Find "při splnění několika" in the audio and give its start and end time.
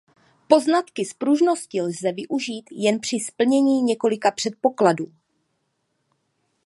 2.99-4.31